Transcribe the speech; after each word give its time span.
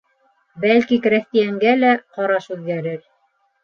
Бәлки, 0.63 0.99
крәҫтиәнгә 1.05 1.77
лә 1.85 1.95
ҡараш 2.19 2.53
үҙгәрер... 2.59 3.03